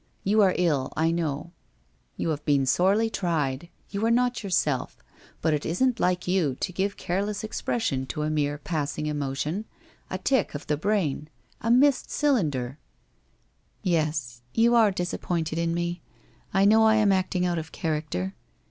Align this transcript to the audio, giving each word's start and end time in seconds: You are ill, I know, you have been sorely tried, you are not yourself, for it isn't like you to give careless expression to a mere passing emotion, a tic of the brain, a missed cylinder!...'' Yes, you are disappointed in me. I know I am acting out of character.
You 0.23 0.41
are 0.41 0.55
ill, 0.57 0.91
I 0.97 1.11
know, 1.11 1.51
you 2.17 2.29
have 2.29 2.43
been 2.43 2.65
sorely 2.65 3.07
tried, 3.07 3.69
you 3.91 4.03
are 4.03 4.09
not 4.09 4.41
yourself, 4.43 4.97
for 5.43 5.53
it 5.53 5.63
isn't 5.63 5.99
like 5.99 6.27
you 6.27 6.55
to 6.55 6.73
give 6.73 6.97
careless 6.97 7.43
expression 7.43 8.07
to 8.07 8.23
a 8.23 8.31
mere 8.31 8.57
passing 8.57 9.05
emotion, 9.05 9.65
a 10.09 10.17
tic 10.17 10.55
of 10.55 10.65
the 10.65 10.75
brain, 10.75 11.29
a 11.61 11.69
missed 11.69 12.09
cylinder!...'' 12.09 12.79
Yes, 13.95 14.41
you 14.55 14.73
are 14.73 14.89
disappointed 14.89 15.59
in 15.59 15.71
me. 15.71 16.01
I 16.51 16.65
know 16.65 16.83
I 16.85 16.95
am 16.95 17.11
acting 17.11 17.45
out 17.45 17.59
of 17.59 17.71
character. 17.71 18.33